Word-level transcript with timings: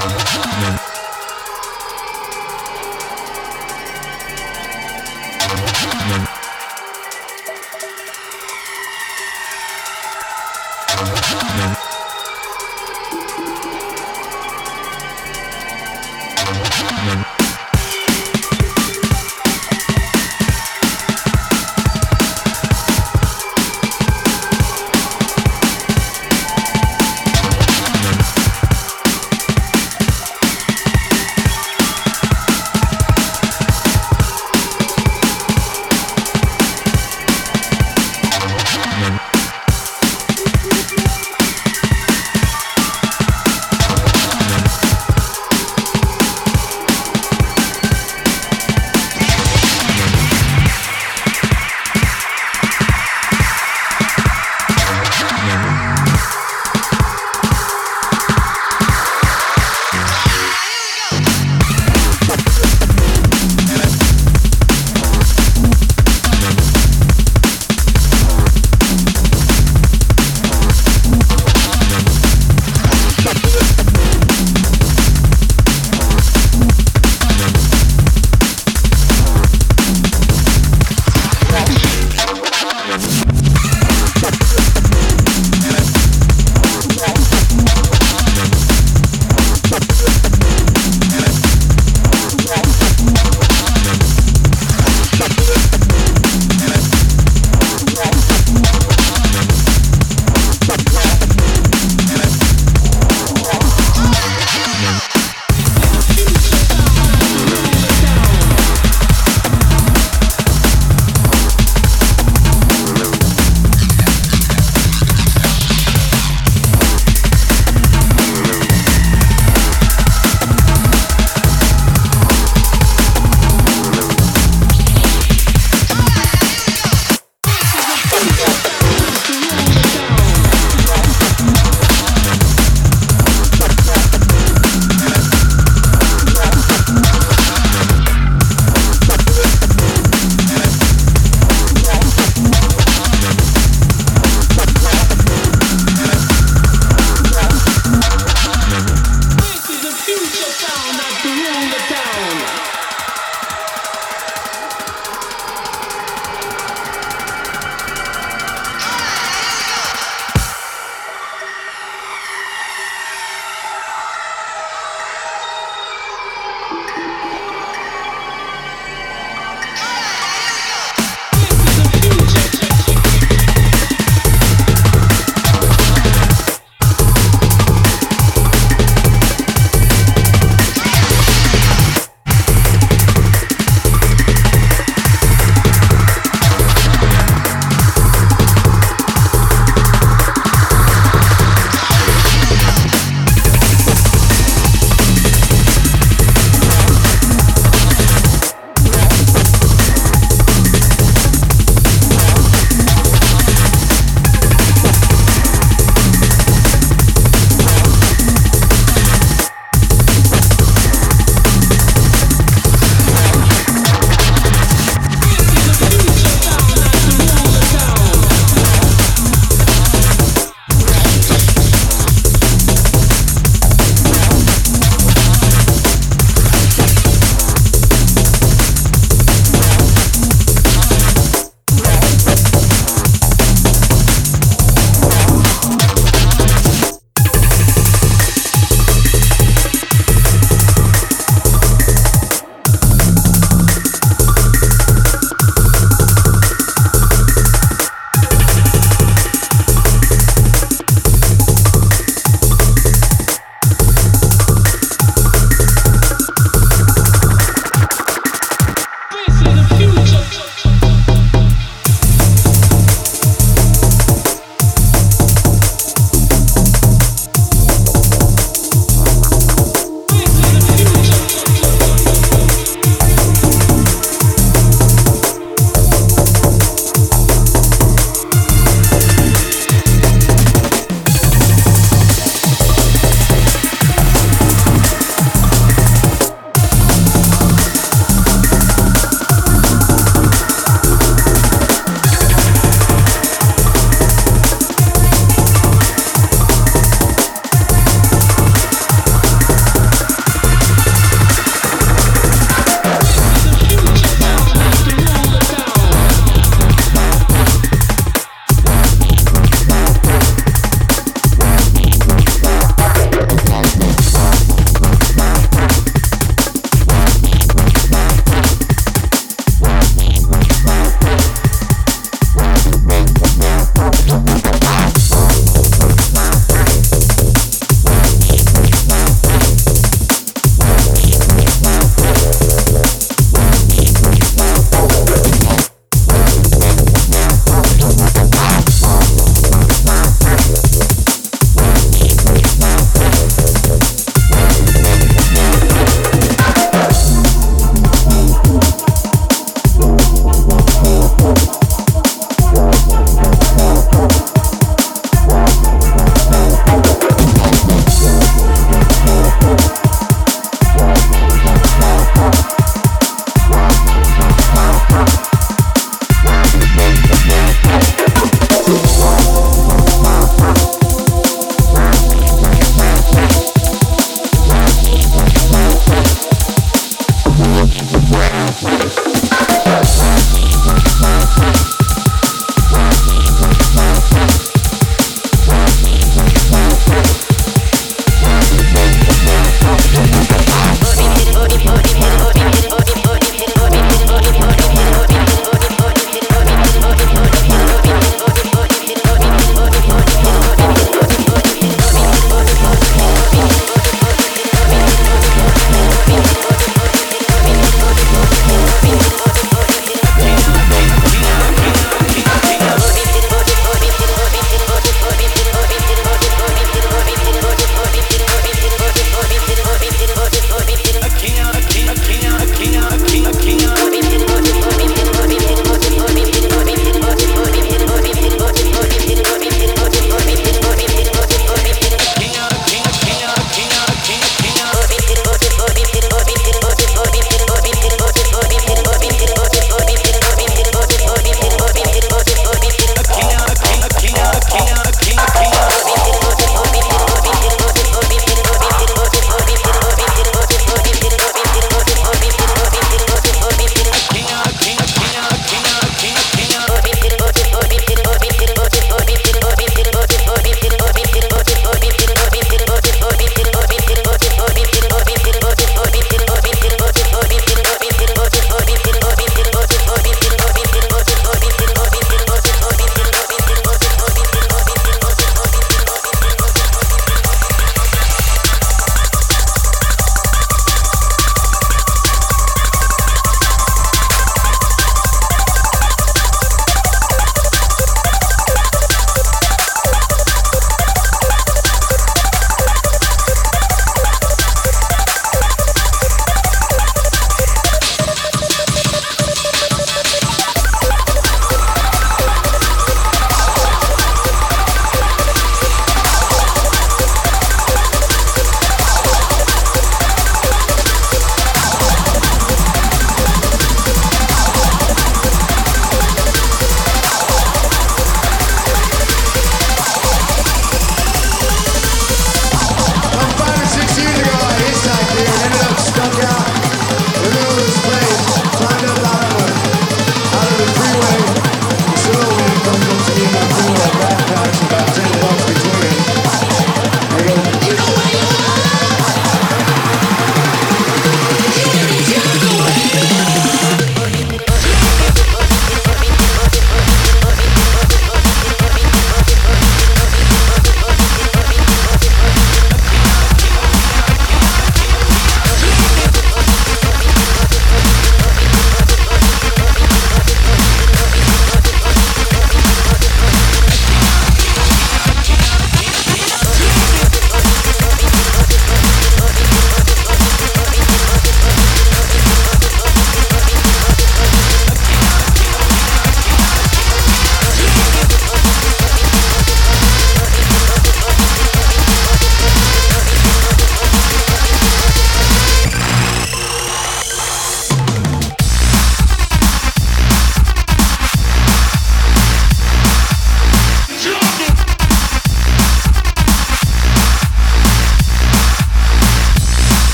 Yeah. 0.00 0.89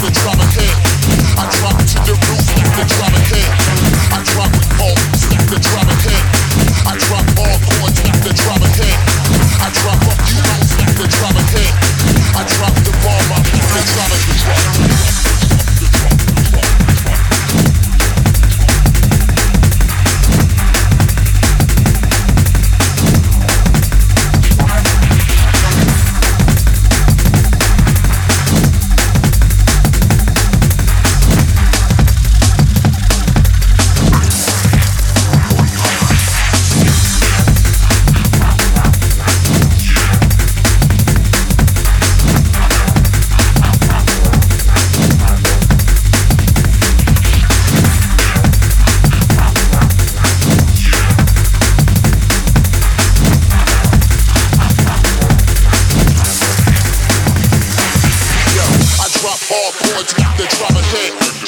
the 0.00 0.10
drama 0.12 0.46
hit. 0.56 0.72
I 1.36 1.44
drop 1.58 1.76
to 1.76 1.98
the 2.08 2.14
roof, 2.26 2.46
the 2.76 2.84
drama. 2.94 3.09
drop 59.30 59.74
hard 59.78 60.06
got 60.16 60.36
to 60.38 60.56
drop 60.56 60.70
a 60.72 60.82
hit. 60.82 61.39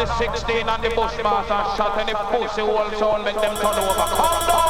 the 0.00 0.06
16 0.16 0.66
and 0.66 0.82
the 0.82 0.88
Bushmaster 0.96 1.76
shot 1.76 2.00
and 2.00 2.08
the 2.08 2.14
pussy 2.14 2.62
hole 2.62 2.90
sound 2.98 3.22
make 3.22 3.34
them 3.34 3.54
turn 3.56 3.78
over. 3.78 4.16
Come 4.16 4.48
down. 4.48 4.60